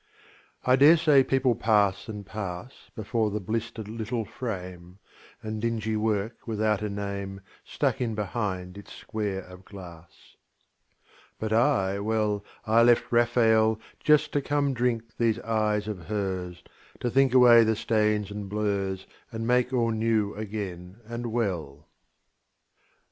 [0.65, 4.97] I dare say people pass and pass Before the blistered little frame,
[5.43, 10.37] And dingy work without a name Stuck in behind its square of glass.
[11.37, 16.63] But I, well, I left Raphael Just to come drink these eyes of hers,
[17.01, 21.87] To think away the stains and blurs And make all new again and well.